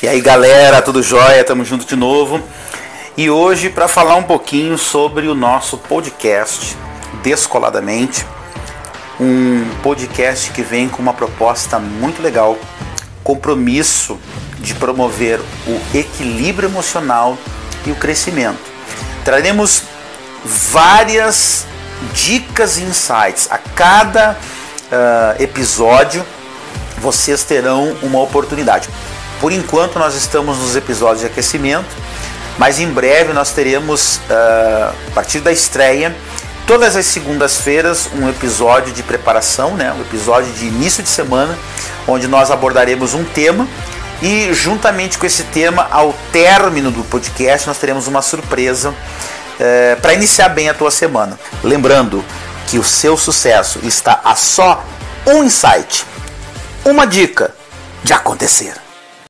E 0.00 0.06
aí 0.06 0.20
galera, 0.20 0.80
tudo 0.80 1.02
jóia? 1.02 1.42
Tamo 1.42 1.64
junto 1.64 1.84
de 1.84 1.96
novo. 1.96 2.40
E 3.16 3.28
hoje 3.28 3.68
para 3.68 3.88
falar 3.88 4.14
um 4.14 4.22
pouquinho 4.22 4.78
sobre 4.78 5.26
o 5.26 5.34
nosso 5.34 5.76
podcast 5.76 6.76
Descoladamente, 7.20 8.24
um 9.18 9.68
podcast 9.82 10.52
que 10.52 10.62
vem 10.62 10.88
com 10.88 11.02
uma 11.02 11.12
proposta 11.12 11.80
muito 11.80 12.22
legal, 12.22 12.56
compromisso 13.24 14.20
de 14.60 14.72
promover 14.72 15.40
o 15.66 15.96
equilíbrio 15.96 16.68
emocional 16.68 17.36
e 17.84 17.90
o 17.90 17.96
crescimento. 17.96 18.60
Traremos 19.24 19.82
várias 20.44 21.66
dicas 22.14 22.78
e 22.78 22.84
insights 22.84 23.48
a 23.50 23.58
cada 23.58 24.36
uh, 24.92 25.42
episódio. 25.42 26.24
Vocês 26.98 27.42
terão 27.42 27.96
uma 28.00 28.20
oportunidade. 28.20 28.88
Por 29.40 29.52
enquanto, 29.52 29.98
nós 29.98 30.14
estamos 30.14 30.58
nos 30.58 30.74
episódios 30.74 31.20
de 31.20 31.26
aquecimento, 31.26 31.88
mas 32.58 32.80
em 32.80 32.90
breve 32.90 33.32
nós 33.32 33.52
teremos, 33.52 34.16
uh, 34.28 34.92
a 35.08 35.10
partir 35.14 35.40
da 35.40 35.52
estreia, 35.52 36.14
todas 36.66 36.96
as 36.96 37.06
segundas-feiras, 37.06 38.10
um 38.14 38.28
episódio 38.28 38.92
de 38.92 39.02
preparação, 39.02 39.74
né? 39.74 39.92
um 39.92 40.00
episódio 40.00 40.52
de 40.52 40.66
início 40.66 41.02
de 41.02 41.08
semana, 41.08 41.56
onde 42.06 42.26
nós 42.26 42.50
abordaremos 42.50 43.14
um 43.14 43.24
tema 43.24 43.66
e, 44.20 44.52
juntamente 44.52 45.16
com 45.16 45.24
esse 45.24 45.44
tema, 45.44 45.86
ao 45.90 46.12
término 46.32 46.90
do 46.90 47.04
podcast, 47.04 47.66
nós 47.68 47.78
teremos 47.78 48.08
uma 48.08 48.22
surpresa 48.22 48.90
uh, 48.90 50.00
para 50.02 50.14
iniciar 50.14 50.48
bem 50.48 50.68
a 50.68 50.74
tua 50.74 50.90
semana. 50.90 51.38
Lembrando 51.62 52.24
que 52.66 52.78
o 52.78 52.84
seu 52.84 53.16
sucesso 53.16 53.78
está 53.84 54.20
a 54.24 54.34
só 54.34 54.84
um 55.24 55.44
insight, 55.44 56.04
uma 56.84 57.06
dica 57.06 57.54
de 58.02 58.12
acontecer. 58.12 58.87